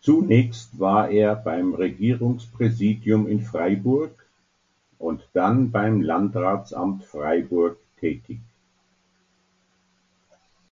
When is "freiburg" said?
3.42-4.28, 7.02-7.78